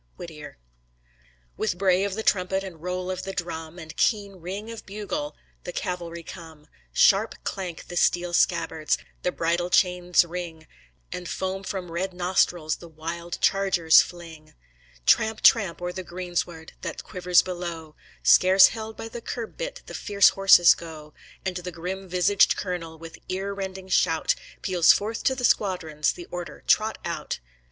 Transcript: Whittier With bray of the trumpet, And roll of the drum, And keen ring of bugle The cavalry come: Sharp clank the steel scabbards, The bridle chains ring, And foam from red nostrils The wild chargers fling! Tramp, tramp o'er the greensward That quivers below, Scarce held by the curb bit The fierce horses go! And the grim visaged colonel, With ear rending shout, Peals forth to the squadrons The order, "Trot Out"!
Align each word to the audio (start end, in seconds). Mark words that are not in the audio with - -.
Whittier 0.17 0.57
With 1.57 1.77
bray 1.77 2.03
of 2.03 2.15
the 2.15 2.23
trumpet, 2.23 2.63
And 2.63 2.81
roll 2.81 3.11
of 3.11 3.21
the 3.21 3.33
drum, 3.33 3.77
And 3.77 3.95
keen 3.95 4.37
ring 4.37 4.71
of 4.71 4.83
bugle 4.83 5.35
The 5.63 5.71
cavalry 5.71 6.23
come: 6.23 6.65
Sharp 6.91 7.35
clank 7.43 7.87
the 7.87 7.95
steel 7.95 8.33
scabbards, 8.33 8.97
The 9.21 9.31
bridle 9.31 9.69
chains 9.69 10.25
ring, 10.25 10.65
And 11.11 11.29
foam 11.29 11.61
from 11.61 11.91
red 11.91 12.13
nostrils 12.15 12.77
The 12.77 12.87
wild 12.87 13.39
chargers 13.41 14.01
fling! 14.01 14.55
Tramp, 15.05 15.41
tramp 15.41 15.83
o'er 15.83 15.93
the 15.93 16.01
greensward 16.01 16.73
That 16.81 17.03
quivers 17.03 17.43
below, 17.43 17.95
Scarce 18.23 18.69
held 18.69 18.97
by 18.97 19.07
the 19.07 19.21
curb 19.21 19.55
bit 19.55 19.83
The 19.85 19.93
fierce 19.93 20.29
horses 20.29 20.73
go! 20.73 21.13
And 21.45 21.57
the 21.57 21.71
grim 21.71 22.09
visaged 22.09 22.55
colonel, 22.57 22.97
With 22.97 23.19
ear 23.29 23.53
rending 23.53 23.87
shout, 23.89 24.33
Peals 24.63 24.93
forth 24.93 25.23
to 25.25 25.35
the 25.35 25.45
squadrons 25.45 26.11
The 26.11 26.25
order, 26.31 26.63
"Trot 26.65 26.97
Out"! 27.05 27.39